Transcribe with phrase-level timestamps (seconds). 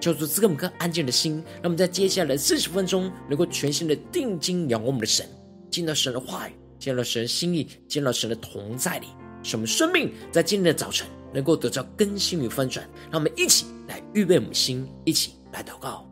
[0.00, 5.28] 求主赐给我们颗安静的心，让我们在接下来四十分钟，能够全心的定睛仰望我们的神，
[5.70, 9.08] 见到神的话语，见到神的心意，见到神的同在里，
[9.42, 12.88] 使我们生命在今天的早晨能够得到更新与翻转。
[13.10, 16.07] 让我们一起来预备我们的心，一起来祷告。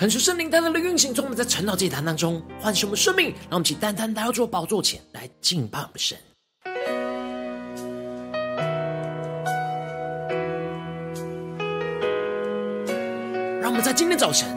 [0.00, 6.16] 恳求圣灵单单的运行，从我们在晨祷祭坛当中唤醒我们生命，让我们起单单来到主宝座前来敬拜我们神。
[13.60, 14.48] 让我们在今天早晨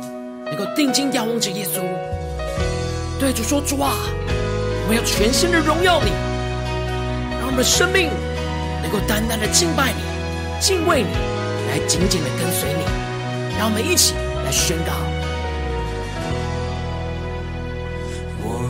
[0.45, 1.81] 能够定睛仰望着耶稣，
[3.19, 3.97] 对主说：“主啊，
[4.83, 6.11] 我们要全心的荣耀你，
[7.41, 8.09] 让我们的生命
[8.81, 9.99] 能够单单的敬拜你、
[10.61, 11.11] 敬畏你，
[11.67, 12.85] 来紧紧的跟随你。”
[13.59, 14.13] 让我们一起
[14.45, 15.12] 来宣告。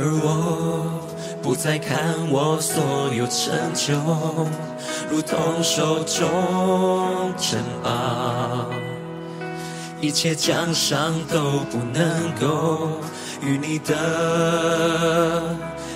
[0.00, 1.02] 而我
[1.42, 3.94] 不再看我所有成就，
[5.10, 8.66] 如同手中珍宝，
[10.00, 13.00] 一切奖赏都不能够
[13.42, 13.96] 与你的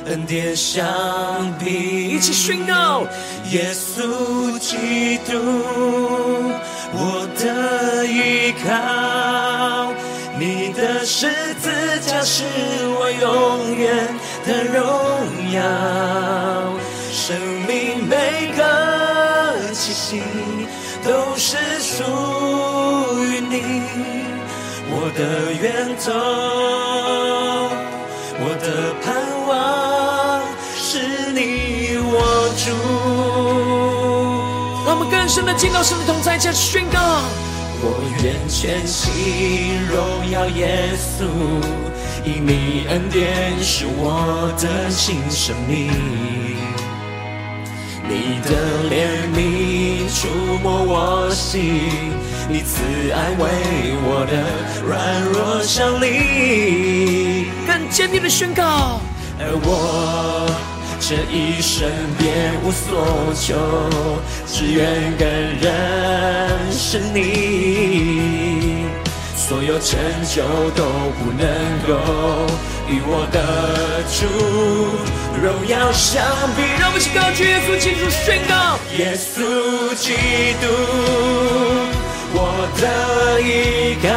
[0.06, 0.84] 恩典相
[1.60, 2.08] 比。
[2.08, 3.06] 一起宣告：
[3.52, 5.38] 耶稣基督，
[6.92, 10.01] 我的依靠。
[11.04, 11.68] 十字
[12.00, 12.44] 架是
[12.98, 14.06] 我永远
[14.46, 14.80] 的荣
[15.52, 15.60] 耀，
[17.10, 17.36] 生
[17.66, 18.62] 命每个
[19.72, 20.22] 气息
[21.04, 22.04] 都是属
[23.24, 23.82] 于你，
[24.90, 26.12] 我的源头，
[28.38, 29.10] 我的盼
[29.48, 29.50] 望
[30.76, 32.14] 是你我
[32.56, 32.64] 主。
[34.86, 37.00] 让我们更深的进到神的同在，加宣告。
[37.84, 41.24] 我愿全心荣耀耶稣，
[42.24, 45.90] 因你恩典是我的新生命，
[48.08, 48.50] 你的
[48.88, 50.28] 怜悯触
[50.62, 51.82] 摸我心，
[52.48, 53.42] 你慈爱为
[54.04, 54.32] 我的
[54.86, 59.00] 软弱效力，更坚定的宣告，
[59.40, 60.71] 而我。
[61.04, 63.56] 这一生别无所求，
[64.46, 65.26] 只愿更
[65.60, 65.68] 认
[66.70, 68.86] 识你。
[69.36, 70.44] 所有成就
[70.76, 70.84] 都
[71.18, 71.44] 不能
[71.88, 71.90] 够
[72.88, 73.36] 与我的
[74.14, 74.24] 主
[75.44, 76.22] 荣耀相
[76.56, 76.62] 比。
[76.78, 80.14] 让我们一起高举耶稣基督宣告：耶稣基
[80.62, 80.64] 督，
[82.32, 82.38] 我
[82.80, 84.08] 的依靠，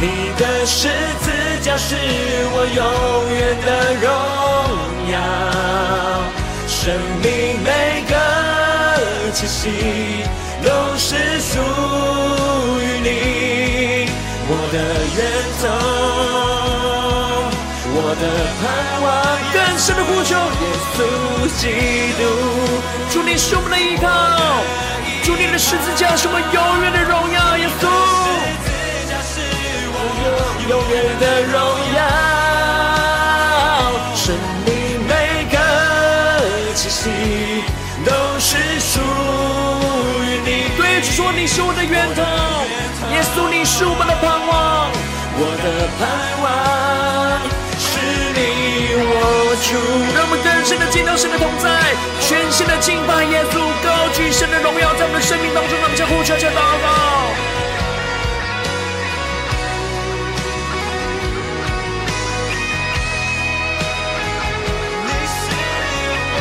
[0.00, 0.88] 你的十
[1.20, 1.30] 字
[1.60, 1.94] 架是
[2.52, 2.82] 我永
[3.36, 3.68] 远的
[4.00, 4.08] 荣
[5.12, 5.14] 耀。
[6.66, 7.28] 生命
[7.62, 7.68] 每
[8.08, 8.14] 个
[9.34, 9.60] 气息
[10.64, 11.60] 都是属
[12.80, 14.08] 于你，
[14.48, 14.74] 我的
[15.16, 15.20] 源
[15.60, 15.68] 头，
[17.92, 18.24] 我的
[18.56, 18.62] 盼
[19.02, 19.06] 望，
[19.52, 20.32] 更深的呼求，
[20.62, 20.64] 耶
[20.96, 20.98] 稣
[21.60, 21.62] 基
[22.16, 22.20] 督，
[23.10, 24.08] 主你是我们的依靠，
[25.22, 27.84] 主你的十字架是我永远的荣耀，耶稣，
[41.52, 42.22] 是我的源头，
[43.10, 44.86] 耶稣你是我们的盼望，
[45.34, 46.06] 我的盼
[46.38, 46.46] 望
[47.74, 47.98] 是
[48.38, 49.74] 你我主。
[50.14, 51.66] 让我们更深的见到神的同在，
[52.22, 57.34] 全新的敬拜耶稣，高举神的荣耀在我们的生命当中，让我们将呼求求祷告。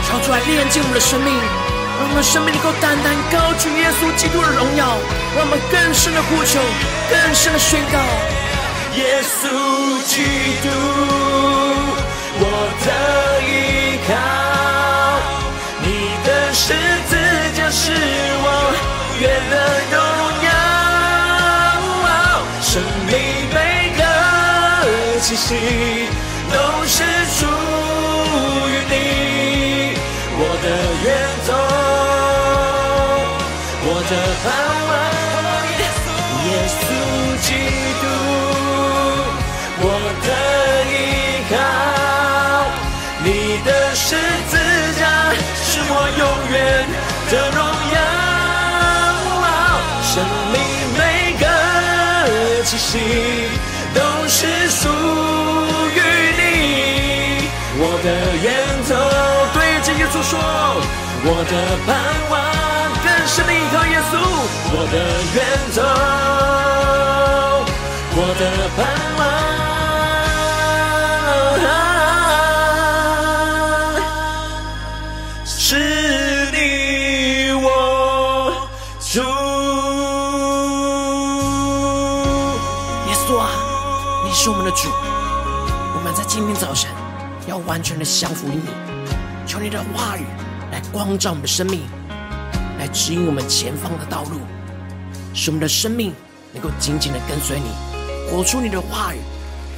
[0.05, 1.33] 超出来炼净我们的生命，
[1.99, 4.95] 让我们生命能够单单高举耶稣基督的荣耀，
[5.35, 6.57] 让我们更深的呼求，
[7.11, 7.99] 更深的宣告：
[8.95, 10.23] 耶稣基
[10.63, 10.69] 督，
[12.39, 12.43] 我
[12.79, 12.87] 的
[13.43, 14.15] 依靠，
[15.83, 16.71] 你的十
[17.09, 17.19] 字
[17.53, 18.47] 架是我
[19.19, 19.53] 永远的
[19.91, 19.99] 荣
[20.47, 20.49] 耀，
[22.63, 23.11] 生命
[23.53, 24.01] 每个
[25.19, 26.07] 气息
[26.49, 26.55] 都
[26.87, 27.03] 是
[27.35, 27.45] 属
[28.69, 28.95] 于你。
[30.41, 30.65] 我的
[31.03, 31.07] 愿
[34.43, 34.47] 盼
[34.87, 34.91] 望，
[36.45, 36.81] 耶稣
[37.41, 37.47] 基
[38.01, 38.03] 督，
[39.81, 39.85] 我
[40.25, 40.27] 的
[40.89, 40.95] 依
[41.49, 41.53] 靠，
[43.23, 43.27] 你
[43.65, 44.07] 的十
[44.49, 44.51] 字
[44.99, 45.01] 架
[45.55, 46.55] 是我永远
[47.29, 47.59] 的荣
[47.93, 47.97] 耀，
[50.03, 50.11] 生
[50.53, 50.55] 命
[50.97, 50.99] 每
[51.39, 51.43] 个
[52.63, 52.89] 气息
[53.93, 53.97] 都
[54.27, 54.37] 是
[54.69, 54.81] 属
[55.95, 55.97] 于
[56.37, 56.41] 你，
[57.77, 58.07] 我的
[58.41, 58.47] 源
[58.87, 58.89] 头。
[59.53, 60.31] 对着耶稣说
[61.25, 61.53] ：“我的
[61.85, 61.89] 盼
[62.29, 62.33] 望
[63.71, 64.13] 靠耶稣，
[64.71, 64.95] 我的
[65.35, 65.37] 源
[65.75, 65.77] 头，
[68.15, 68.41] 我的
[68.75, 68.77] 盼
[69.17, 69.19] 望
[75.45, 75.75] 是
[76.51, 76.57] 你
[77.61, 77.65] 我
[78.99, 79.13] 主。
[83.07, 83.41] 耶稣啊，
[84.25, 84.89] 你是我们的主，
[85.95, 86.89] 我们在今天早晨
[87.47, 88.69] 要完全的降服于你。”
[89.45, 90.25] 求你的话语
[90.71, 91.81] 来光照我们的生命，
[92.91, 94.39] 指引我们前方的道路，
[95.33, 96.13] 使我们的生命
[96.53, 97.69] 能够紧紧的跟随你，
[98.29, 99.19] 活出你的话语，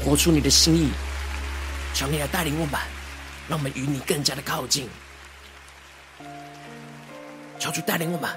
[0.04, 0.90] 活出你的心意。
[1.94, 2.80] 求你来带领我们，
[3.50, 4.88] 让我们与你更加的靠近。
[7.60, 8.30] 求主带领我们，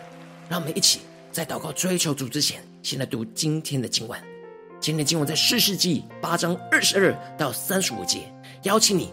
[0.49, 4.21] 让我们一起在祷告追求主之前，先来读今天的经文。
[4.81, 8.31] 今天的经文在四世纪八章二十二到三十五节。
[8.65, 9.12] 邀请你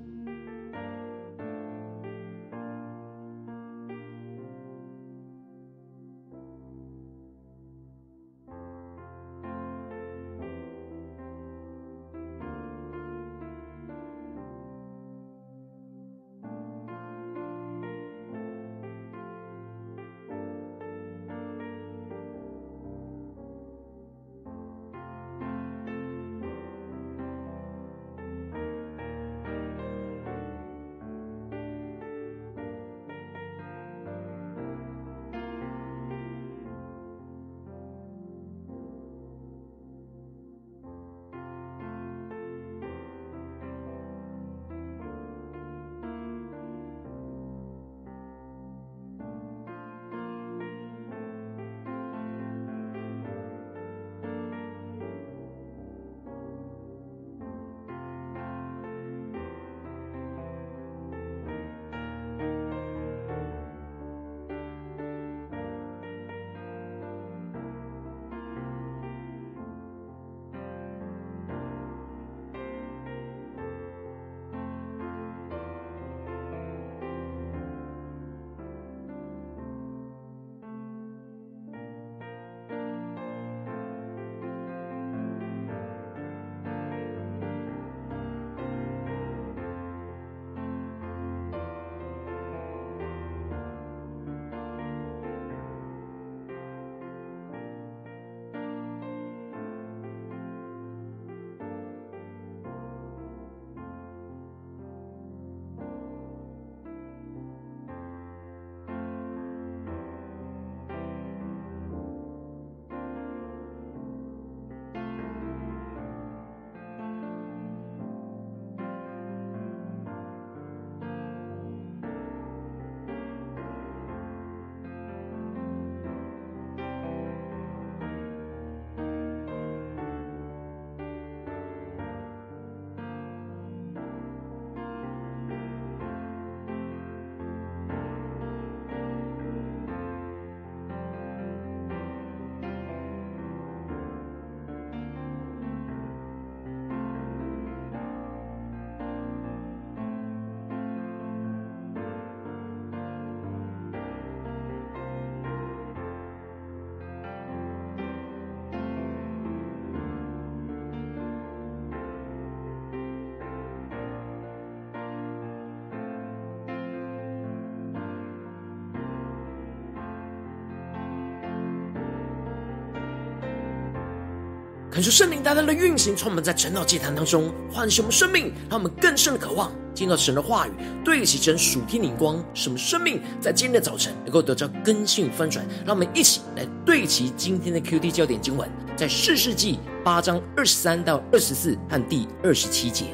[174.91, 180.71] 恳求圣灵大大的运行，充满在晨祷祭坛当中，唤醒我们生命，让我们更深的渴望听到神的话语，
[181.01, 185.65] 对齐神属天灵光，使我们生命在今天的早晨能够得到更新翻转。
[185.85, 193.05] 让我们一起来对齐今天的 QT 焦点经文，在四世纪八章二十三到二十四和第二十七节。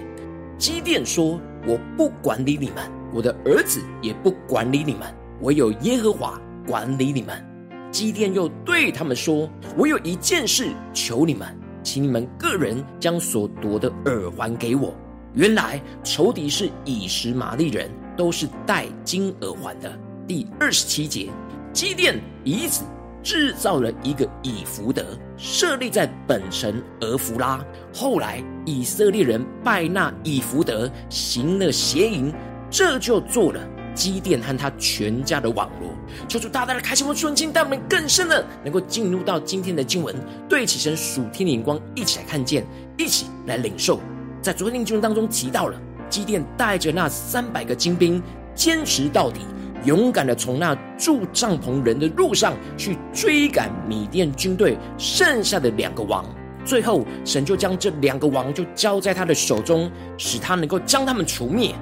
[0.58, 5.02] 基甸说：“我不管理你们，我的儿子也不管理你们，
[5.42, 7.46] 唯有耶和华管理你们。”
[7.94, 11.48] 基甸又对他们说：“我有一件事求你们。”
[11.88, 14.94] 请你们个人将所夺的耳环给我。
[15.34, 19.90] 原来仇敌是以实玛利人，都是戴金耳环的。
[20.28, 21.30] 第二十七节，
[21.72, 22.84] 基甸以此
[23.24, 27.66] 制造了一个以弗得，设立在本城俄弗拉。
[27.94, 32.34] 后来以色列人拜那以弗得，行了邪淫，
[32.70, 33.66] 这就做了。
[33.98, 35.90] 基甸和他全家的网络，
[36.28, 40.16] 求主大大的开启我们顺境，带我们更深的能够进入到今天的经文，
[40.48, 42.64] 对齐神属天的眼光，一起来看见，
[42.96, 44.00] 一起来领受。
[44.40, 48.22] 在昨天的经文当中提到了，基甸带着那三百个精兵，
[48.54, 49.42] 坚持到底，
[49.84, 56.24] 勇敢的从那住帐篷人的路上去追赶米甸军队剩下的两个王。
[56.64, 59.90] 最后，神就将这两个王就交在他的手中，
[60.20, 61.74] 使他能够将他们除灭。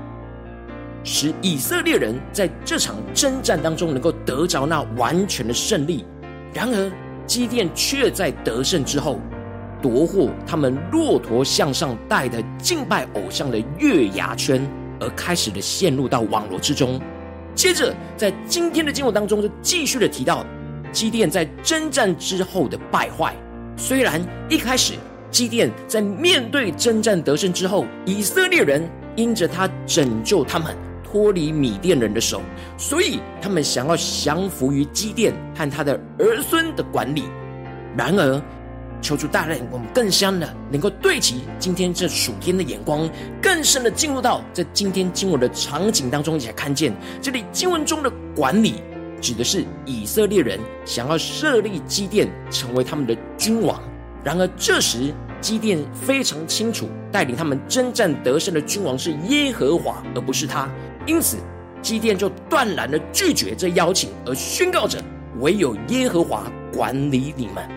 [1.06, 6.04] 使以色列人在这场征战当中能够得着那完全的胜利。
[6.52, 6.92] 然而，
[7.28, 9.20] 基甸却在得胜之后
[9.82, 14.68] 夺获他们骆驼项上戴的敬拜偶像的月牙圈，
[15.00, 17.00] 而开始的陷入到网罗之中。
[17.54, 20.44] 接着，在今天的经文当中就继续的提到
[20.92, 23.34] 基甸在征战之后的败坏。
[23.78, 24.20] 虽然
[24.50, 24.94] 一开始
[25.30, 30.76] 基甸在面对征战得胜之后，以色列人因着他拯救他们。
[31.16, 32.42] 脱离米甸人的手，
[32.78, 37.24] 所以他们想要降服于基甸和他的儿孙的管理。
[37.96, 38.42] 然而，
[39.02, 43.10] 求主大人，我们更香的能够对齐今天这属天的眼光，
[43.42, 48.84] 更深的进入到这今天经文的场景当中，一起来看见这里经文中的管理，
[49.22, 53.82] 指的是以色列人想要设立基甸成为他们的君王。
[54.22, 60.70] 然而，这时基甸非常清楚，带领他们征战得胜的君王是耶和华，而不是他。
[61.06, 61.38] 因此，
[61.82, 65.00] 基甸就断然的拒绝这邀请，而宣告着
[65.40, 67.68] ：“唯有耶和华管理你们。”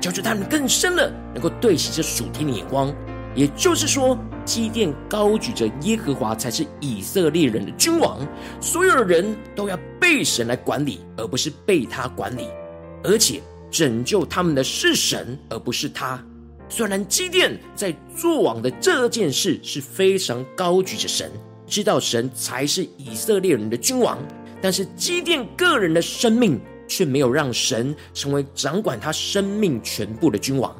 [0.00, 2.94] 叫着他们更深的能够对齐这属天的眼光。
[3.34, 8.20] 也就是说，基甸高举着耶和华才是以色列人的君王，
[8.60, 12.46] 所有的人都要被神来管理，而不是被他管理。
[13.02, 16.22] 而且拯救他们的是神，而不是他。
[16.68, 21.30] 虽然基甸在做王的这件事是非常高举着神。
[21.66, 24.18] 知道神才是以色列人的君王，
[24.60, 30.74] 但是基甸个人的生命却没有让神成为掌管他生命全部的君王，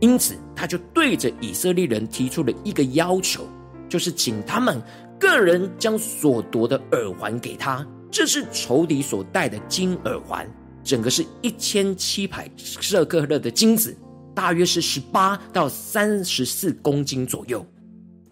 [0.00, 3.46] 因此他就对着以色列人提出了一个要求，
[3.88, 4.80] 就是请他们
[5.18, 7.86] 个人将所夺的耳环给他。
[8.10, 10.48] 这是仇敌所戴的金耳环，
[10.84, 13.96] 整个是一千七百舍客勒的金子，
[14.34, 17.64] 大约是十八到三十四公斤左右。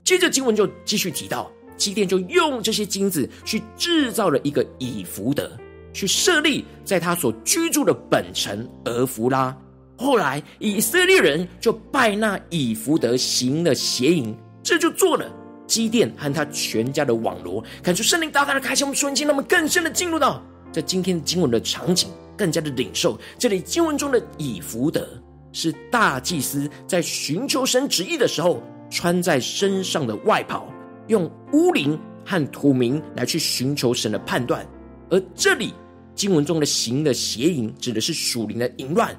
[0.05, 1.51] 接着经文就继续提到。
[1.81, 5.51] 基甸就用这些金子去制造了一个以弗得，
[5.95, 9.57] 去设立在他所居住的本城俄弗拉。
[9.97, 15.33] 后来以色列人就拜那以弗得行了邪淫，这就做了
[15.67, 17.65] 基甸和他全家的网罗。
[17.83, 25.09] 看出圣灵大大的开启我们瞬间，让我们更深的进入到在今天经文的场景，更加的领受这里经文中的以弗得
[25.51, 30.71] 是大祭司在寻求神旨意的时候穿在身上的外袍。
[31.11, 34.65] 用乌灵和土明来去寻求神的判断，
[35.11, 35.75] 而这里
[36.15, 39.15] 经文中的行的邪淫，指的是属灵的淫乱。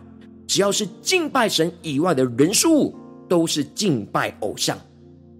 [0.47, 2.95] 只要是敬拜神以外的人事物，
[3.27, 4.77] 都是敬拜偶像。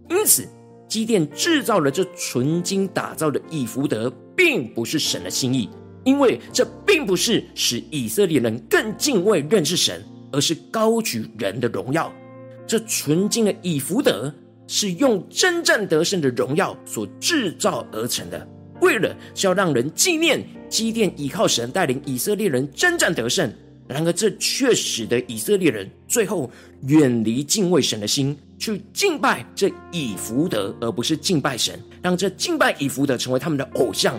[0.10, 0.46] 因此，
[0.90, 5.70] 基甸制造了这纯金打造的以弗得，并不是神的心意，
[6.04, 10.04] 因为这并不是使以色列人更敬畏认识神，
[10.34, 12.12] 而是高举人的荣耀。
[12.68, 14.34] 这纯金的以弗得。
[14.74, 18.48] 是用征战得胜的荣耀所制造而成的，
[18.80, 23.54] 为了是要让人纪念基甸依靠神带领以色列人征战得胜。
[23.86, 26.50] 然而，这却使得以色列人最后
[26.84, 34.18] 远离敬畏神的心，去敬拜这以弗得，而不是敬拜神，让这敬拜以弗得成为他们的偶像，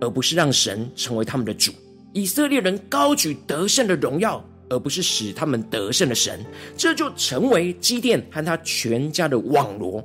[0.00, 1.70] 而不是让神成为他们的主。
[2.14, 4.42] 以色列人高举得胜的荣耀。
[4.72, 6.40] 而不是使他们得胜的神，
[6.76, 10.02] 这就成为基甸和他全家的网罗。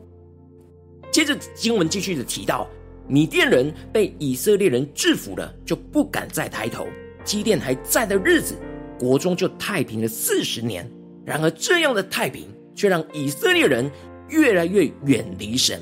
[1.09, 2.67] 接着经文继续的提到，
[3.07, 6.85] 米甸人被以色列人制服了，就不敢再抬头。
[7.23, 8.55] 基甸还在的日子，
[8.99, 10.85] 国中就太平了四十年。
[11.25, 13.89] 然而，这样的太平却让以色列人
[14.29, 15.81] 越来越远离神，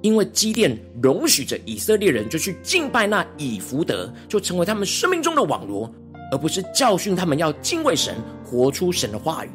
[0.00, 5.90] 因为基甸容许着以色列人就去敬拜那以弗得，就成为他们生命中的网罗，
[6.30, 8.14] 而不是教训他们要敬畏神，
[8.44, 9.50] 活出神的话语。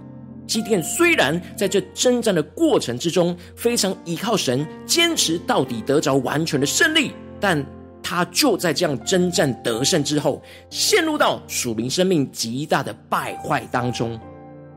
[0.48, 7.64] 基甸虽然在这征战的过程之中非常依靠神，坚持到底得着完全的胜利，但
[8.02, 14.20] 他就在这样征战得胜之后，陷入到属灵生命极大的败坏当中。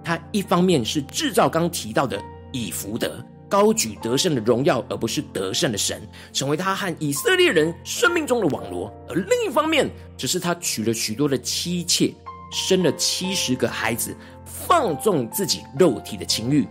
[0.04, 2.20] 他一方面是制造刚提到的
[2.52, 6.00] 以弗得，高举得胜的荣耀，而不是得胜的神，
[6.32, 12.14] 成为他和以色列人生命中的网罗；而另一方面，只是他娶了许多的妻妾，
[12.50, 14.16] 生了七十个孩子，
[14.46, 16.66] 放纵自己肉体的情欲。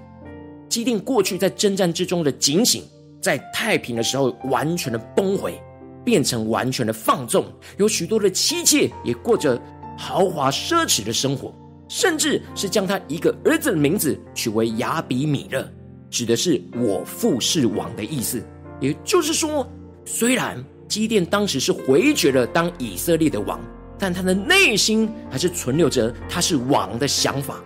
[0.68, 2.84] 基定过去在征战之中的警醒，
[3.22, 5.62] 在太平的时候完全的崩毁，
[6.04, 7.46] 变成完全的放纵，
[7.78, 9.62] 有许多的妻妾也过着
[9.96, 11.54] 豪华奢侈的生活。
[11.88, 15.70] 甚至是将他一个儿子的名字取为亚比米勒，
[16.12, 18.44] 指的是我父是王的意思。
[18.80, 19.68] 也就是说，
[20.06, 23.60] 虽然基甸当时是回绝了当以色列的王，
[23.98, 27.64] 但他的内心还是存留着他是王的想法。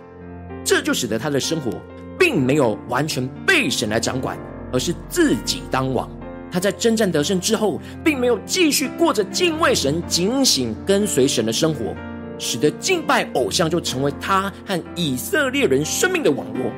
[0.64, 1.70] 这就使得他的生活
[2.18, 4.38] 并没有完全被神来掌管，
[4.72, 6.08] 而是自己当王。
[6.50, 11.94] 他在征战得胜之后，并没有继续过着敬畏神、警醒跟随神的生活。
[12.38, 16.70] 使得敬拜偶像就成为他和以色列人生命的网络。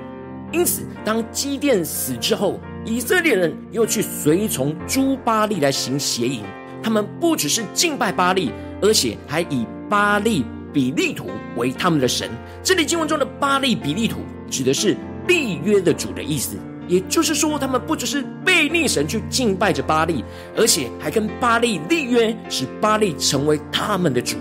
[0.50, 6.42] 因此，当基甸死之后，以色列人又去随从诸巴力来行邪淫。
[6.82, 12.30] 他们不只是敬拜巴力，而且还以巴力比利土为他们的神。
[12.62, 16.56] 这里经文中的巴力比利土指的是立约的主的意思。
[16.87, 20.24] 也就是说，他们不只是背逆神去敬拜着巴力，
[20.56, 24.38] 而且还跟巴力立约，使巴力成为他们的主。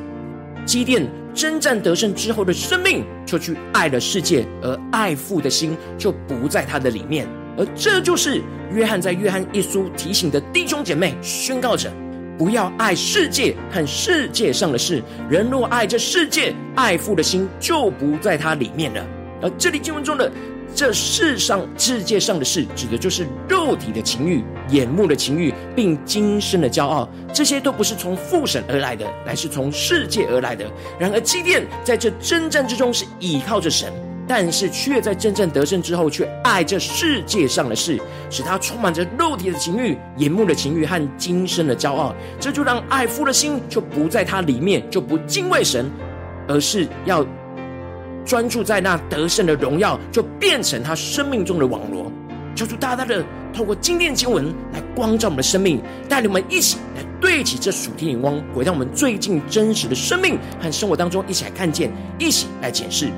[0.65, 1.06] 基甸
[1.38, 7.28] 征战得胜之后的生命，就去爱了世界，而爱父的心就不在他的里面。
[7.56, 8.41] 而这就是
[8.73, 11.91] 约翰在约翰一书提醒的弟兄姐妹，宣告着：
[12.39, 15.04] 不要爱世界和世界上的事。
[15.30, 19.06] 人若爱这世界，爱父的心就不在他里面了。
[19.43, 20.32] 而这里经文中的。
[20.76, 27.10] 这世上世界上的事，指的就是肉体的情欲、眼目的情欲，并今生的骄傲。
[27.34, 30.66] 这些都不是从父神而来的，乃是从世界而来的。
[31.00, 33.92] 然而基甸在这征战之中是倚靠着神，
[34.28, 38.00] 但是却在真正得胜之后，却爱这世界上的事，
[38.30, 42.14] 使他充满着肉体的情欲、眼目的情欲和今生的骄傲。
[42.40, 45.90] 这就让爱父的心就不在他里面，就不敬畏神，
[46.48, 47.26] 而是要。
[48.28, 52.12] 专注在那得胜的荣耀，就变成他生命中的网罗。
[52.54, 63.10] 求主大大的透过今天经文来光照我们的生命，带领我们一起来对齐这属天眼光，回到我们最近真实的生命和生活当中，一起来看见，一起来检视。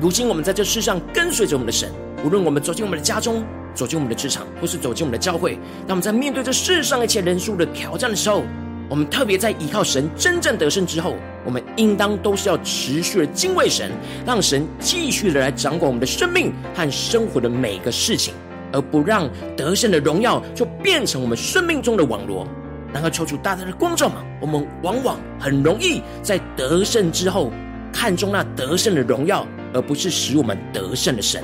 [0.00, 1.90] 如今我们在这世上跟随着我们的神，
[2.24, 3.44] 无论我们走进我们的家中，
[3.74, 8.44] 走进我们的职场，或是走进我们的教会，当我们在面对这世上一切人数的挑战的时候，
[8.88, 13.90] 我们特别在依靠神真正得胜之后，我们应当都是要持续的敬畏神，
[14.24, 18.32] 让神继续的来掌管我们的生命和生活的每个事情，
[18.72, 22.46] 而不让得胜的荣耀就变成我们生命中的网罗。
[22.90, 27.52] 然后求主大大的光照嘛，我们往往很容易在得胜之后
[27.92, 31.42] 看重那得胜的荣耀，而不是使我们得胜的神，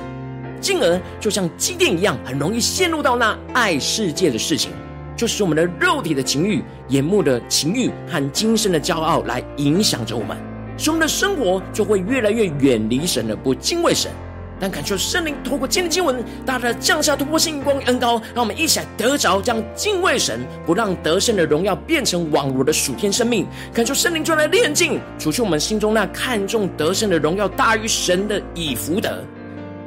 [0.59, 4.71] 进而就像基甸一样，很容易陷入到那爱世界的事情。
[5.15, 10.37] 就是我们的肉体的情欲、眼目的情欲和今生的骄傲来影响着我们，
[10.77, 14.11] 使我们的生活就会越来越远离神而不敬畏神。
[14.57, 23.45] 但感受圣灵透过今天经文，大大的降下突破性光与恩膏，让我们一起来得着这样敬畏神，不让得胜的荣耀变成网罗的属天生命。
[23.73, 29.21] 感受圣灵就来炼净，除去我们心中那看重得胜的荣耀大于神的以福德。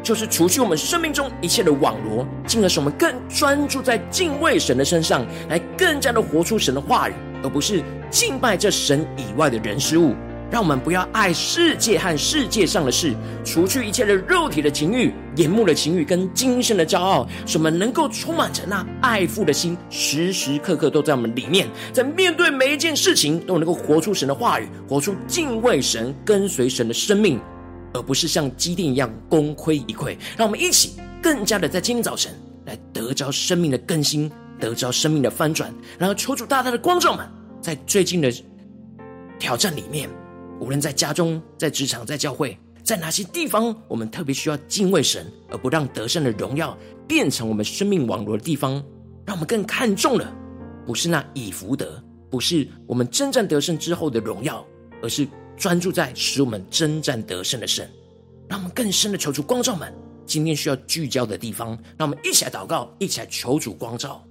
[0.02, 10.14] 就是除去我们生命中一切的网罗，进而使我们更专注在敬畏神的身上，来更加的活出神的话语，而不是敬拜这神以外的人事物。
[10.50, 13.12] 让我们不要爱世界和世界上的事，
[13.44, 27.38] 除去一切的肉体的情欲、眼目的情欲跟今生的骄傲，使我们能够充满着那爱父的心，时时刻刻都在我们里面，在面对每一件事情都能够活出神的话语，活出敬畏神、跟随神的生命。
[27.92, 32.32] 而不是像基甸一样功亏一篑，让我们一起更加的在今天早晨
[32.66, 35.72] 来得着生命的更新，得着生命的翻转。
[35.98, 37.28] 然后求主大大的光照们，
[37.60, 38.32] 在最近的
[39.38, 40.08] 挑战里面，
[40.60, 48.72] 无论在家中、在职场、在教会，在哪些地方，我们特别需要敬畏神，而不让得胜的荣耀变成我们生命网络的地方。
[49.26, 50.32] 让我们更看重了，
[50.86, 54.64] 不是那以福德，不是我们征战得胜之后的荣耀，
[55.02, 55.26] 而是。
[55.58, 57.90] 专注在使我们征战得胜的神，
[58.48, 59.92] 让我们更深的求助光照们
[60.24, 61.70] 今天需要聚焦的地方。
[61.96, 64.24] 让我们一起来祷告，一起来求主光照。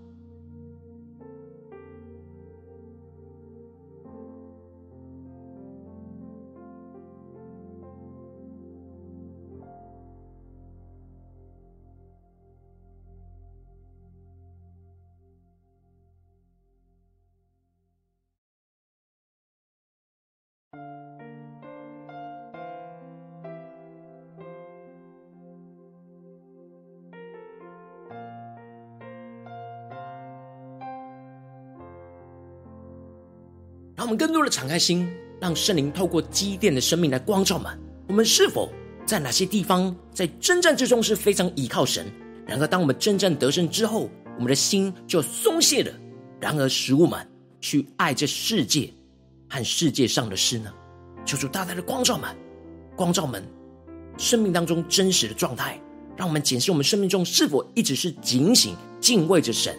[34.18, 35.08] 更多的敞开心，
[35.40, 37.72] 让圣灵透过积淀的生命来光照们。
[38.08, 38.72] 我们是否
[39.06, 42.06] 在哪些地方在征战之中是非常依靠神？
[42.46, 45.92] 然而，当我们征战得胜之后，我们的心就松懈了。
[46.40, 47.20] 然而，使我们
[47.60, 48.92] 去爱这世界
[49.50, 50.74] 和世界上的事呢？
[51.26, 52.34] 求主大大的光照们，
[52.96, 53.44] 光照们
[54.18, 55.80] 生命当中真实的状态，
[56.16, 59.78] 让我们检视我们生命中是否一直是警醒敬畏着神，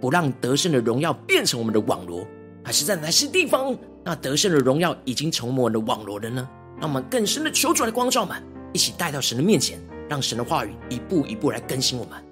[0.00, 2.26] 不让得胜的荣耀变成我们的网罗。
[2.62, 6.48] 还是在哪些地方，那得胜的荣耀已经成为我们的网罗了呢？
[6.78, 8.42] 让我们更深的求主的光照们，
[8.72, 12.29] 一起带到神的面前，让神的话语一步一步来更新我们。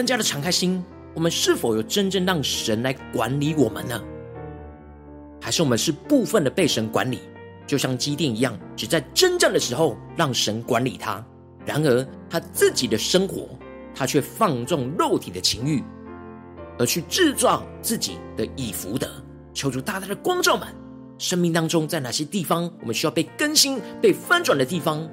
[0.00, 0.82] 更加的敞开心，
[1.14, 4.02] 我们是否有真正让神来管理我们呢？
[5.42, 7.18] 还是我们是部分的被神管理，
[7.66, 11.22] 就像基甸一样，只在征战的时候让神管理他，
[11.66, 13.50] 然而他自己的生活，
[13.94, 15.84] 他却放纵肉体的情欲，
[16.78, 19.06] 而去制造自己的以福德。
[19.52, 20.66] 求主大大的光照们，
[21.18, 25.06] 生命当中在哪些地方，我们需要被更新、被翻转的地方？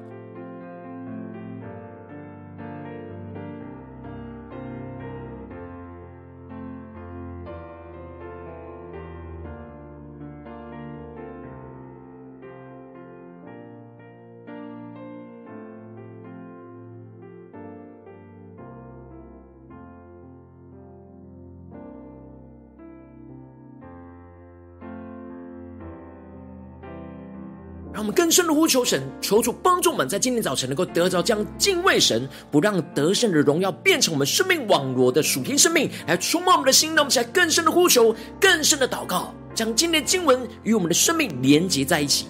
[27.98, 36.90] 让我们更深的呼求神，求主帮助我们，在今天早晨能够得着这样敬畏神，不让得胜的荣耀变成我们生命网络的属天生命，来充满我们的心。
[36.90, 42.28] 让我们起来更深的呼求，更深的祷告，将今天的经文与我们的生命连接在一起，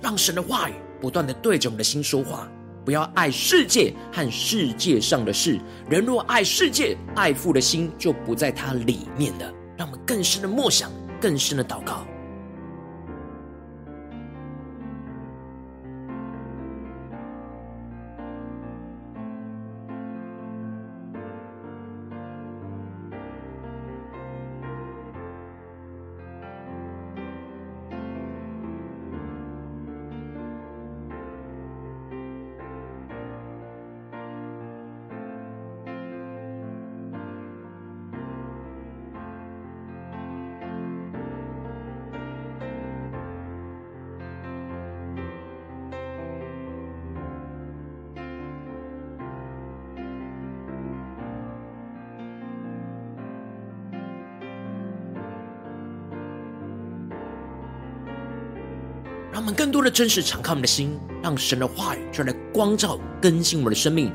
[0.00, 2.48] 让神的话语不断的对着我们的心说话。
[2.84, 5.56] 不要爱世界和世界上的事，
[5.88, 9.48] 人若爱世界，爱父的心就不在他里面了。
[9.76, 10.90] 让我们更深的默想。
[11.22, 12.04] 更深的祷告。
[59.92, 64.10] 真实敞开我们的心，让神的话语就来光照更新我们的生命。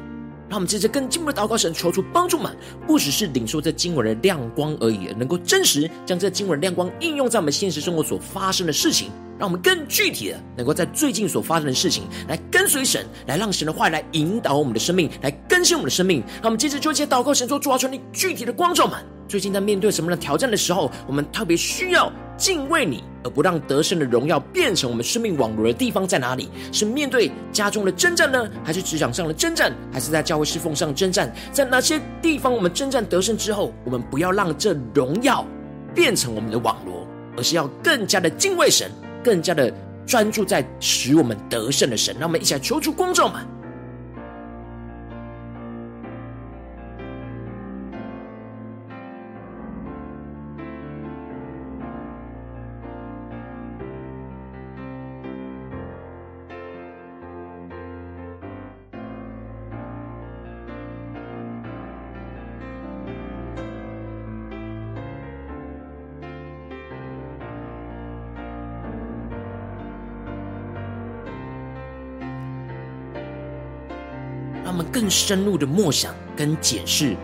[0.50, 2.56] 让我们接着更进一步的祷告，神求出帮助我们，
[2.88, 9.12] 不只是领受这经文的亮光而已，能够真实将这经文的亮光应用在我们现实生活所发生的事情。
[9.38, 16.22] 让我们更具体的，能够在最近所发生的事情来跟随神，来让神的话来引导我们的生命，来更新我们的生命。
[16.42, 18.98] 让我们接着就一起祷告，神说主啊，求你具体的光照们。
[19.28, 26.50] 最近在面对什么样的挑战的时候，我们特别需要敬畏你，而不让得胜的荣耀变成我们生命网罗的地方在哪里？
[26.72, 31.34] 是面对家中的征战呢，还是职场上的征战，还是在教会侍奉上征战？
[31.52, 35.44] 在哪些地方我们征战得胜之后，我们不要让这荣耀
[35.96, 38.92] 变成我们的网罗，而是要更加的敬畏神，
[39.24, 39.74] 更加的
[40.06, 42.16] 专注在使我们得胜的神。
[42.20, 43.42] 让我们一起来求主光照们。
[75.08, 77.16] 更深入的默想跟检视，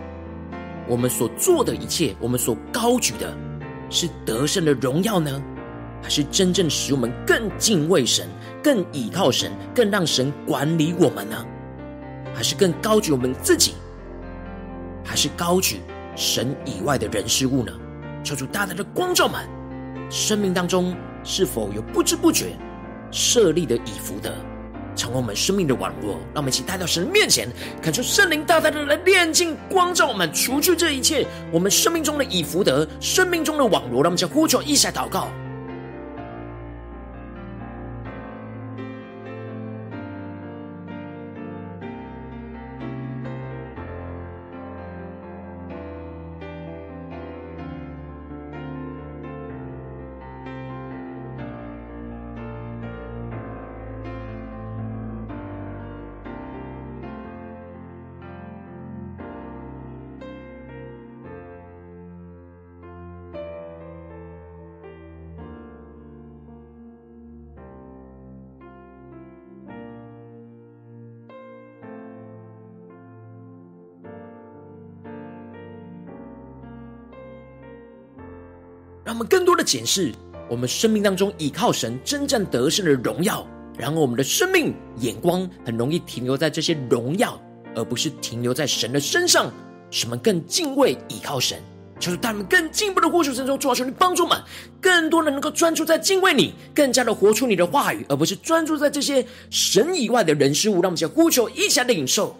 [0.88, 3.36] 我们所做的一切，我们所高举的，
[3.90, 5.42] 是得胜的荣耀呢，
[6.02, 8.26] 还是真正使我们更敬畏神、
[8.62, 11.44] 更倚靠神、更让神管理我们呢？
[12.34, 13.74] 还是更高举我们自己，
[15.04, 15.82] 还是高举
[16.16, 17.72] 神以外的人事物呢？
[18.24, 19.46] 求主大大的光照们，
[20.08, 22.56] 生命当中是否有不知不觉
[23.10, 24.34] 设立的以弗得，
[24.96, 26.12] 成为我们生命的网络？
[26.32, 27.48] 让我们一起带到神面前，
[27.82, 34.02] 恳求圣灵大大的来炼净、光照我们，除去这一切我们生命中的以福德、生命中的网络。
[34.02, 35.28] 让我们一起呼求，一起来祷告。
[79.14, 80.12] 我们更多的检视
[80.50, 83.46] 我们生命当中倚靠神真正得胜的荣耀，
[83.78, 87.40] 然而我们的生命眼光很容易停留在这些荣耀，
[87.76, 89.52] 而不是停留在神的身上，
[89.88, 91.62] 使我们更敬畏倚靠神。
[92.00, 94.42] 就是带我们更进一步的呼求神中，主啊，求你帮助我们，
[94.80, 100.82] 更多的能够专注在敬畏你，更加的活出你的话语，而不是专注在这些神以外的人事物。
[100.82, 102.36] 让我们先呼求一下的领受。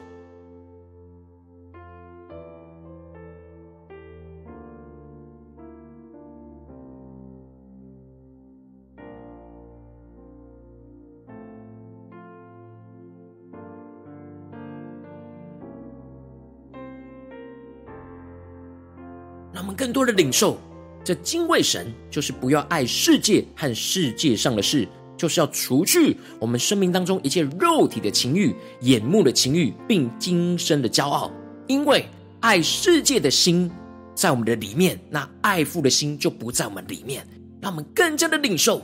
[19.85, 20.59] 更多的领受，
[21.05, 31.31] 这敬畏神就是不要爱世界和世界上的事，就是要除去我们生命当中一切肉体的情欲、眼目的情欲，并今生的骄傲。
[31.67, 32.07] 因为
[32.41, 33.71] 爱世界的心
[34.15, 37.23] 在我们的里面，那爱父的心就不在我们里面。
[37.61, 38.81] 让我们更加的领受，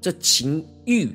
[0.00, 1.08] 这情欲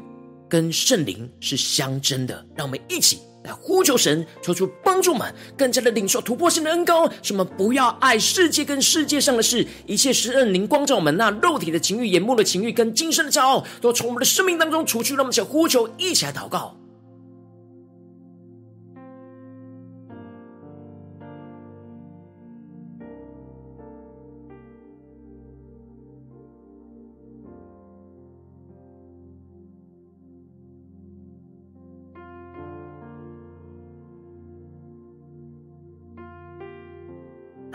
[0.50, 2.46] 跟圣灵是相争的。
[2.58, 3.20] 让我们一起。
[3.44, 7.10] 来呼求神，求出帮助们，更加的领受突破性的恩膏。
[7.22, 7.44] 什么？
[7.44, 11.16] 不要爱世界跟世界上的事，一切时恩灵光照我们。
[11.18, 15.14] 那肉体的情欲、眼目的情欲跟今生的骄傲，都从我们的生命当中除去。
[15.14, 16.76] 让我们想呼求，一起来祷告。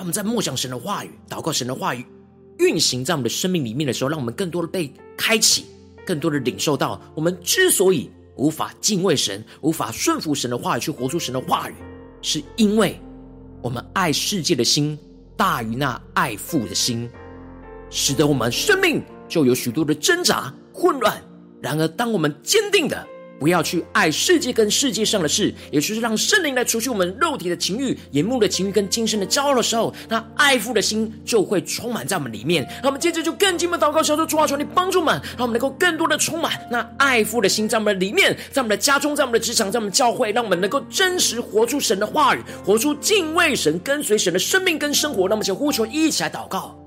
[0.04, 2.04] 我们在默想神的话语、祷告神的话语
[2.58, 5.64] 运行在我们的生命里面的时候，让我们更多的被开启，
[6.04, 11.74] 更多的领受到，我们之所以无法敬畏神、无法顺服神的话语，去活出神的话语，
[12.20, 13.00] 是因为
[13.62, 14.98] 我们爱世界的心
[15.38, 17.08] 大于那爱父的心，
[17.88, 21.18] 使得我们生命就有许多的挣扎、混乱。
[21.62, 23.08] 然而，当我们坚定的，
[23.38, 32.66] 不要去爱世界跟世界上的事，也就是让圣灵来除去我们肉体的情欲、眼目的情欲跟今生的骄傲的时候，那爱父的心就会充满在我们里面。
[32.82, 45.28] 那我们接着就更进一步祷告，小主主啊，求你帮助我们，让我们能够更多的充满那爱父的心在我们的里面，在我们的家中，在我们的职场，在我们教会，让我们能够真实活出神的话语，活出敬畏神、跟随神的生命跟生活。
[45.28, 46.83] 那么，请呼求，一起来祷告。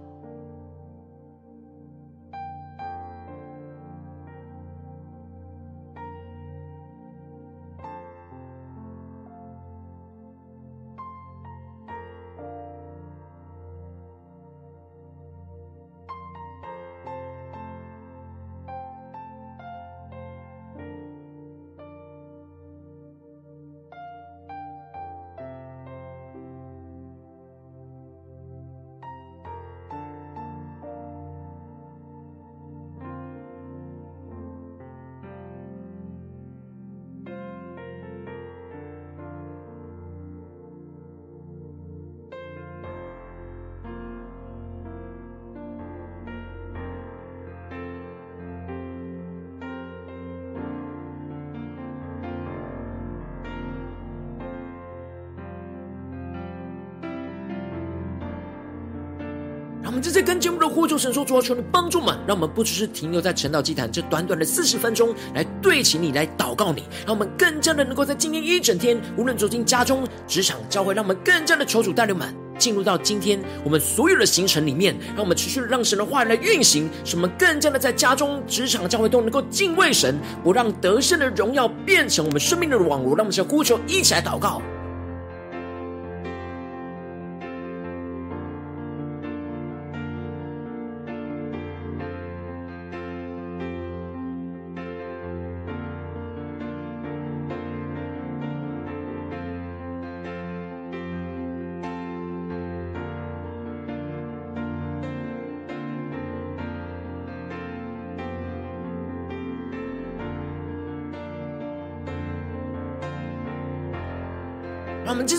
[59.97, 83.15] 们这些跟节目的呼求神说，主啊，求你帮助们，让我们不只是停留在晨祷祭坛这短短的四十分钟，来对齐你，来祷告你，让我们更加的能够在今天一整天，无论走进家中、职场、教会，让我们更加的求主带领们进入到今天我们所有的行程里面，让我们持续的让神的话语来运行，使我们更加的在家中、职场、教会都能够敬畏神，不让得胜的荣耀变成我们生命的网罗。
[83.15, 84.61] 让我们先呼求，一起来祷告。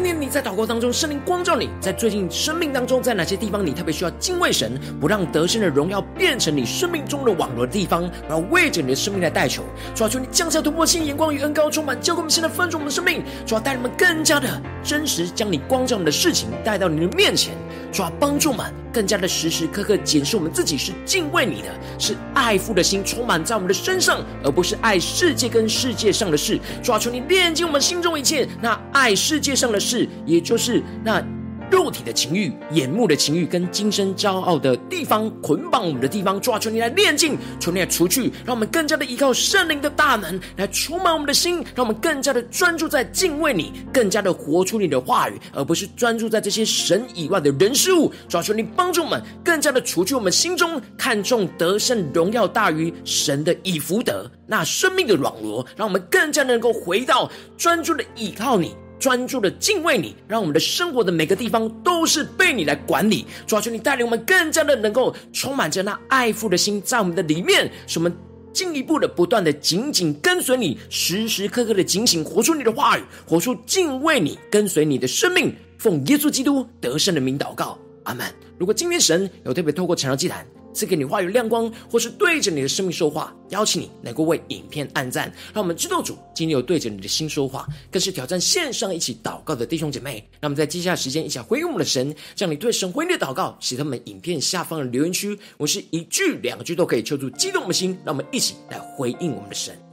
[0.00, 9.62] 今天你在祷告当中，圣灵光照你，在最近生命当中，在哪些地方你特别需要敬畏神，不让得胜的荣耀变成你生命中的网络的地方，然后为着你的生命来代求，
[9.94, 14.48] 抓住你降下突破性眼光与恩膏，充满教灌我们现在分盛我们的生命，主要带你们更加的
[14.82, 17.52] 真实，将你光照你的事情带到你的面前，
[17.92, 26.58] 主要帮助们更加的时时刻刻检视我们自己是敬畏你的，是爱父的心充满在我们的身上，而不是爱世界跟世界上的事。
[26.82, 29.89] 抓住你炼净我们心中一切那爱世界上的事，
[30.26, 31.22] 也就是那。
[31.70, 48.12] 肉体的情欲、眼目的情欲，跟今生骄傲的地方捆绑我们的地方，抓住你来炼净，求你来除去，让我们更加的依靠圣灵的大能来充满我们的心，让我们更加的专注在敬畏你，更加的活出你的话语，而不是专注在这些神以外的人事物。
[48.28, 58.74] 抓住你帮助我们，更加的除去我们心中看重得胜荣耀大于神的以福德，那生命的软弱，让我们更加能够回到专注的依靠你。
[59.00, 63.26] 专注的敬畏你，让我们的生活的每个地方都是被你来管理。
[63.46, 68.14] 主啊，求你带领我们更加的能够充满着那爱父的心在我们的里面，使我们
[68.52, 75.54] 进一步的不断的紧紧跟随你，时时刻刻的警醒，活出你的话语，活出敬畏你、跟随你的生命。
[75.78, 78.26] 奉耶稣基督得胜的名祷告，阿门。
[78.58, 90.26] 如果今天神有特别透过晨祷祭坛，赐给你话语亮光，或是对着你的生命说话，邀请你能够为影片按赞，让我们知道主今天有对着你的心说话，更是挑战线上一起祷告的弟兄姐妹。
[90.40, 99.89] 那么在接下来时间，一起来回应我们的神，将你对神回应的祷告写在我们影片下方的留言区，我是一句两句都可以求助激动的心，让我们一起来回应我们的神。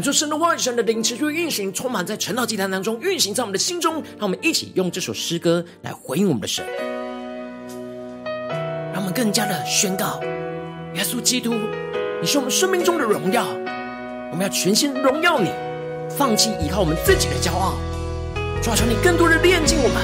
[0.00, 3.96] 恳求神的话语、神的灵持续运行，充满在晨祷祭坛当中，运行在我们的心中。
[4.16, 6.64] 让我们一起用这首诗歌来回应我们的神，
[8.94, 10.18] 让我们更加的宣告：
[10.94, 11.52] 耶稣基督，
[12.18, 13.44] 你是我们生命中的荣耀。
[14.32, 15.50] 我们要全心荣耀你，
[16.08, 17.76] 放弃依靠我们自己的骄傲，
[18.62, 19.96] 抓住你更多的炼净我们，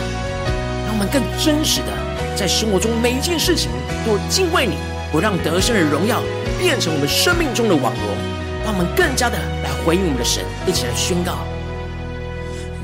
[0.85, 3.71] 让我们更真实的在生活中每一件事情
[4.05, 4.75] 都敬畏你，
[5.11, 6.23] 不让得胜的荣耀
[6.59, 8.26] 变成我们生命中的网罗，
[8.67, 11.39] 让我们更加的来回应我们的神，一起来宣告。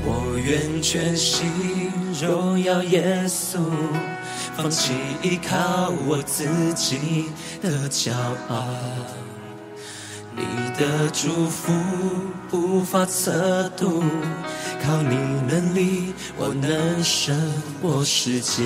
[0.05, 3.59] 我愿全心荣耀耶稣，
[4.55, 7.25] 放弃依靠我自己
[7.61, 8.13] 的骄
[8.47, 8.65] 傲。
[10.33, 10.43] 你
[10.79, 11.73] 的祝福
[12.53, 14.01] 无法测度，
[14.81, 15.17] 靠你
[15.49, 17.37] 能力，我能胜
[17.81, 18.63] 过世界。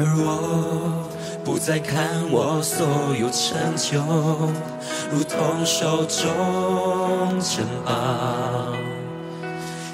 [0.00, 1.08] 而我
[1.44, 2.86] 不再看我所
[3.18, 3.98] 有成就，
[5.10, 7.90] 如同手中珍宝，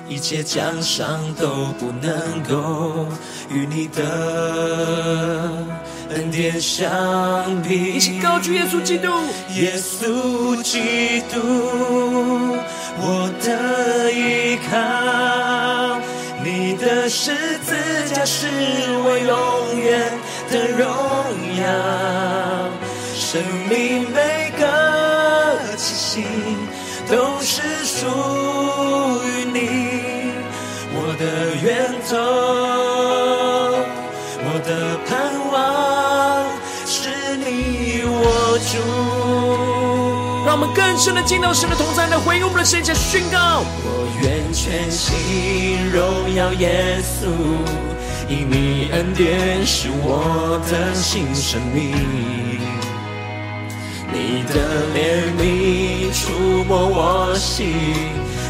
[0.07, 1.49] 一切奖赏都
[1.79, 3.07] 不能够
[3.51, 4.03] 与你的
[6.11, 7.95] 恩典相比。
[7.95, 9.09] 一起高举耶稣基督，
[9.55, 11.41] 耶稣基督，
[13.01, 15.44] 我的依靠。
[16.95, 17.75] 的十字
[18.15, 18.47] 架是
[19.05, 20.13] 我永远
[20.49, 20.87] 的荣
[21.61, 21.63] 耀，
[23.15, 24.63] 生命每个
[25.77, 26.25] 气息
[27.11, 28.07] 都是属
[29.27, 29.59] 于你，
[30.95, 31.25] 我的
[31.65, 31.67] 源
[32.09, 32.13] 头，
[40.55, 43.65] 让我们更深的进到神的同在，来回应我们的圣洁宣告。
[43.83, 47.27] 我愿全心荣耀耶稣，
[48.29, 51.91] 因你恩典是我的新生命。
[54.13, 54.55] 你的
[54.95, 57.75] 怜悯触摸我心，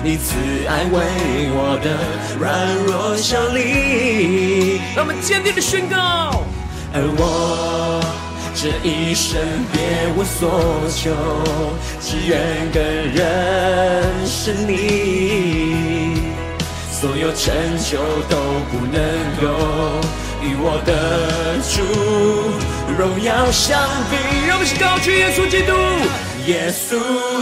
[0.05, 0.35] 你慈
[0.69, 1.01] 爱为
[1.55, 1.89] 我的
[2.39, 4.83] 软弱效力。
[4.95, 6.45] 让我们坚定的宣告，
[6.93, 8.05] 而我
[8.57, 9.41] 这一生
[9.73, 10.49] 别无所
[10.89, 11.11] 求，
[12.01, 12.41] 只愿
[12.73, 12.81] 更
[13.13, 16.23] 认识你，
[16.91, 17.99] 所有成就
[18.29, 18.37] 都
[18.71, 19.03] 不能
[19.43, 19.43] 够
[20.41, 20.91] 与我的
[21.69, 21.83] 主
[22.97, 23.77] 荣耀相
[24.09, 24.17] 比。
[24.47, 25.73] 让我们一起高举耶稣基督，
[26.47, 26.97] 耶稣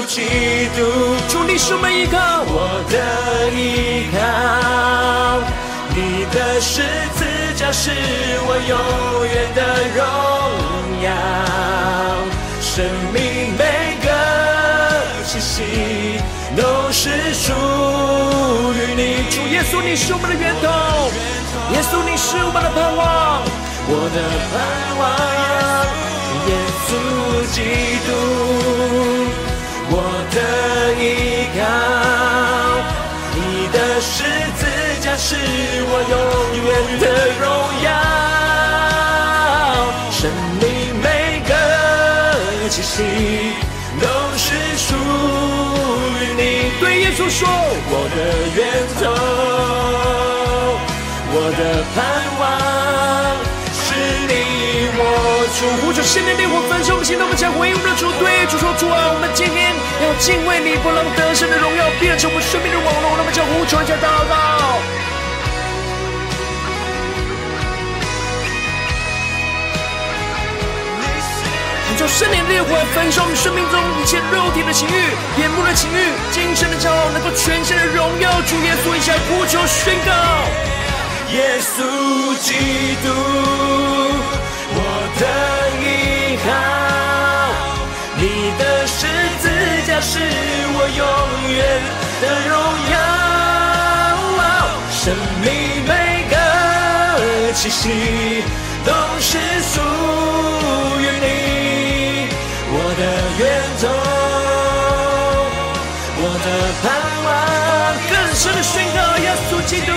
[0.06, 0.22] 基
[0.74, 0.80] 督，
[1.28, 2.96] 主你是我们依靠，我的
[3.52, 4.18] 依靠，
[5.94, 6.80] 你的十
[7.14, 7.90] 字架是
[8.48, 9.60] 我永远的
[9.94, 10.81] 荣耀。
[12.60, 13.62] 生命每
[14.02, 14.08] 个
[15.24, 15.62] 气息
[16.56, 17.52] 都是属
[18.74, 19.00] 于你。
[19.30, 20.64] 主耶稣，你是我们的源头；
[21.74, 23.42] 耶稣，你是我们的盼望。
[23.84, 24.16] 我的
[24.50, 24.54] 盼
[24.98, 25.02] 望，
[26.48, 26.50] 耶
[26.86, 26.90] 稣
[27.52, 27.56] 基
[28.06, 28.08] 督，
[29.90, 29.94] 我
[30.32, 30.36] 的
[31.02, 31.02] 依
[31.58, 31.60] 靠。
[33.34, 33.38] 你
[33.72, 34.22] 的十
[34.56, 34.60] 字
[35.02, 36.14] 架是我永
[36.64, 36.68] 远
[37.00, 37.04] 的
[37.40, 37.44] 荣
[37.84, 37.90] 耀。
[44.00, 44.46] 都是
[44.76, 44.94] 属
[46.18, 46.40] 于你。
[46.80, 47.48] 对耶稣说，
[47.90, 48.16] 我的
[48.56, 48.60] 源
[48.98, 49.00] 头，
[51.34, 51.60] 我的
[51.94, 51.96] 盼
[52.40, 52.42] 望
[53.72, 53.84] 是
[54.26, 54.32] 你
[54.96, 55.00] 我
[55.58, 55.60] 主。
[55.84, 58.10] 呼求圣灵烈火焚烧我们心，让我们将回应我们的主。
[58.18, 63.10] 对主说，主啊，我们今天要敬畏你，不让得胜的荣耀变成我们的网罗。
[63.12, 65.11] 让我们将呼求一下祷告。
[72.08, 74.94] 圣灵烈火焚烧我们生命中一切肉体的情欲、
[75.40, 80.12] 眼目的情欲、今生的骄傲，能够全心的荣耀主耶稣，一下呼求宣告：
[81.32, 81.82] 耶稣
[82.40, 82.52] 基
[83.02, 83.08] 督，
[84.74, 84.78] 我
[85.18, 85.24] 的
[85.80, 86.50] 依靠，
[88.16, 89.06] 你的十
[89.40, 89.48] 字
[89.86, 90.18] 架是
[90.74, 91.02] 我永
[91.50, 91.82] 远
[92.20, 92.54] 的荣
[92.92, 92.94] 耀，
[94.90, 95.46] 生命
[95.86, 95.90] 每
[96.28, 96.34] 个
[97.54, 98.44] 气息
[98.84, 99.38] 都是
[99.72, 99.80] 属
[101.00, 101.91] 于你。
[102.94, 103.02] 的
[103.38, 103.42] 源
[103.80, 103.82] 头，
[106.18, 106.46] 我的
[106.82, 106.84] 盼
[107.24, 107.28] 望，
[108.10, 109.90] 更深的宣告耶稣基督，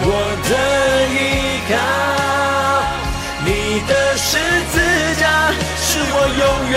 [0.00, 0.06] 我
[0.48, 0.50] 的
[1.14, 1.16] 依
[1.68, 1.74] 靠，
[3.44, 3.48] 你
[3.88, 4.28] 的十
[4.70, 4.74] 字
[5.18, 5.22] 架
[5.80, 6.76] 是我永远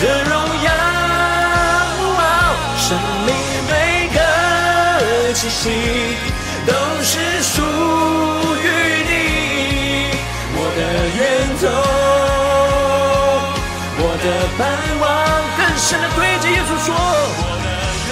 [0.00, 0.32] 的荣
[0.64, 0.68] 耀，
[2.78, 2.88] 生
[3.26, 3.28] 命
[3.70, 3.72] 每
[4.14, 4.18] 个
[5.34, 5.62] 气息
[6.66, 6.68] 都
[7.02, 7.12] 是
[7.42, 7.54] 属
[8.60, 8.66] 于
[9.08, 9.10] 你，
[10.56, 10.78] 我的
[11.16, 11.20] 源
[11.60, 11.99] 头。
[14.22, 14.26] 的
[14.58, 14.68] 盼
[15.00, 15.08] 望，
[15.56, 16.94] 更深的对着耶稣说：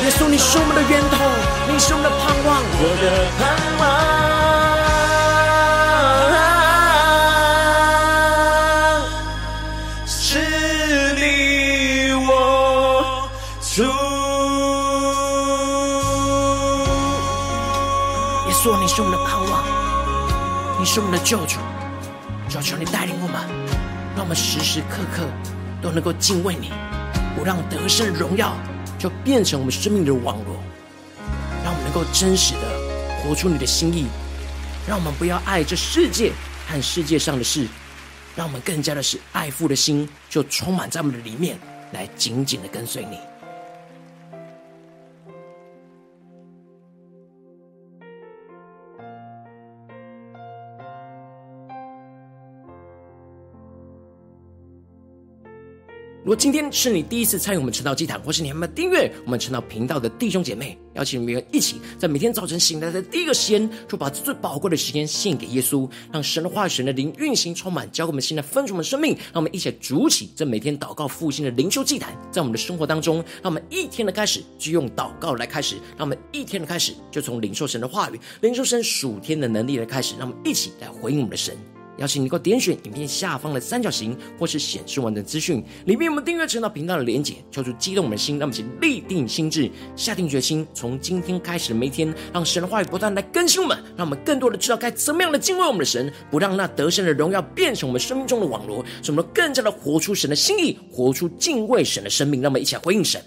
[0.04, 1.16] 耶稣，你是我们的源头，
[1.70, 2.48] 你是我们的盼望。
[2.80, 3.04] 我的
[3.38, 3.40] 盼
[3.78, 3.82] 望
[10.06, 10.38] 是
[11.14, 11.22] 你
[12.26, 12.30] 我
[13.60, 13.82] 主。
[18.48, 19.52] 耶稣，你是我们的盼望，
[20.80, 21.58] 你是我们的救主。
[22.48, 23.46] 求求你带领我们，
[24.16, 25.28] 让我们时时刻刻。
[25.80, 26.70] 都能够敬畏你，
[27.36, 28.54] 不让得胜荣耀
[28.98, 30.56] 就变成我们生命的网络，
[31.62, 34.06] 让我们能够真实的活出你的心意。
[34.86, 36.32] 让我们不要爱这世界
[36.66, 37.68] 和世界上的事，
[38.34, 41.58] 让我们更加的是爱父的心，就充满在我们的里面，
[41.92, 43.18] 来紧紧的跟随你。
[56.28, 69.14] 如果今天是你第一次参与我们晨祷祭坛，或是你还没有订阅我们晨祷频道的弟兄姐妹，邀请你们一起在每天早晨醒来的第一个时间，就把最宝贵的时间献给耶稣，让神的话语、神的灵运行充满，教给我们新的分盛我们生命。
[69.14, 81.56] 让我们一起筑起这每天祷告复兴的灵修祭坛，在我们的生活当中，让我们一天的开始就用祷告来开始，让我们一天的开始就从领受神的话语、领受神属天的能力来开始，让我们一起来回应我们的神。
[81.98, 102.40] 邀请你能够点选影片下方的三角形，或是显示完整资讯里面我们订阅晨祷频道的连结，求主激动我们的心，让我们一起立定心志，下定决心，从今天开始的每一天，让神的话语不断来更新我们，让我们更多的知道该怎么样的敬畏我们的神，不让那得胜的荣耀变成我们生命中的网罗，使我们更加的活出神的心意，活出敬畏神的生命。
[102.40, 103.20] 让我们一起来回应神。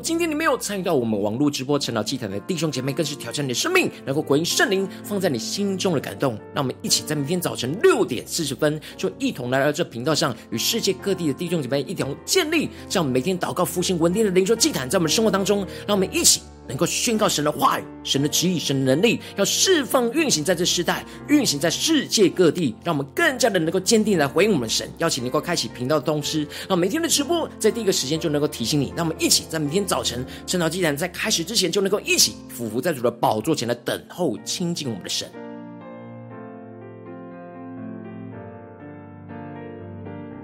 [0.00, 6.32] 今天你没有参与到我们网络直播陈老祭坛的弟兄姐妹，更是挑战你的生命，能够回应圣灵放在你心中的感动。
[6.54, 16.40] 让我们一起在明天早晨六点四十分，就一同来到这频道上，与世界各地的弟兄姐妹一同建立这样每天祷告复兴稳定的灵说祭坛，在我们生活当中，让我们一起。
[16.70, 24.88] 能够宣告神的话语、神的旨意、神的能力，要释放运行在这世代，运行在世界各地，让我们更加的能够坚定来回应我们神。
[24.98, 28.94] 邀请能够开启频道的通知，让每天的直播在第一个时间就能够提醒你。
[28.96, 35.28] 让我们一起在明天早晨圣道祭坛在开始之前，就能够一起俯伏在主的宝座前来等候亲近我们的神。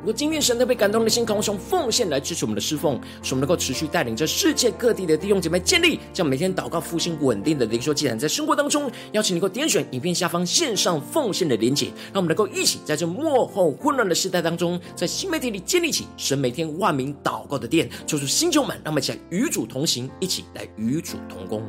[0.06, 2.94] 如果今天神特别感动的心，渴望从奉献来支持我们的侍奉，
[3.24, 21.64] 使我们能够持续带领着世界各地的弟兄姐妹建立，将每天祷告复兴稳定的灵修祭坛，在生活当中，邀请你能够点选影片下方线上奉献的连结，让我们能够一起在这幕后混乱的时代当中，在新媒体里建立起神每天万名祷告的殿，做出新球们，让我们一起来与主同行，一起来与主同工。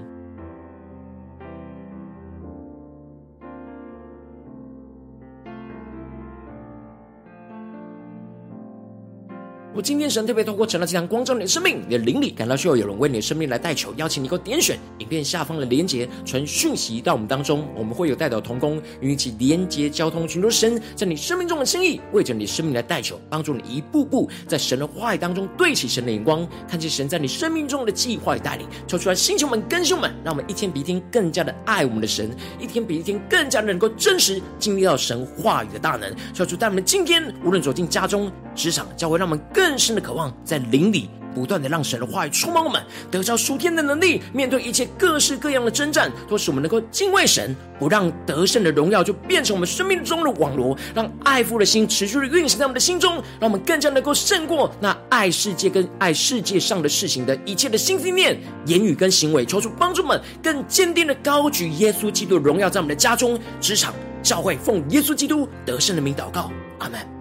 [9.78, 39.66] 我今天神特别透过晨祷祭坛光照你的生命，你的灵里感到需要有人为你的生命来代求，邀请你给我点选影片下方的连结，传讯息到我们当中，我们会有代祷同工与你一起连结交通，寻求神在你生命中的心意，为着你生命来代求，帮助你一步步在神的话语当中对齐神的眼光，看见神在你生命中的计划与带领，抽出来星球们、更新们，让我们一天比一天更加的爱我们的神，一天比一天更加的能够真实经历到神话语的大能，求主带我们今天无论走进家中、职场、教会，让我们更。
[39.68, 63.93] 更深的渴望，在灵里不断的让神的话语充满我们，得着属天的能力，面对一切各式各样的征战，都使我们能够敬畏神，不让得胜的荣耀就变成我们生命中的网罗，让爱父的心持续的运行在我们的心中，让我们更加能够胜过那爱世界跟爱世界上的事情的一切的心思念、言语跟行为，求主帮助们更坚定的高举耶稣基督的荣耀，在我们的家中、职场、
[64.24, 66.49] 教会，奉耶稣基督得胜的名祷告，
[66.80, 67.16] 阿门。